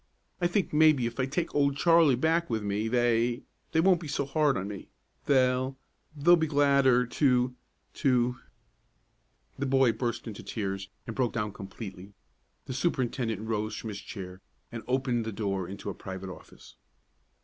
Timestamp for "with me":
2.49-2.87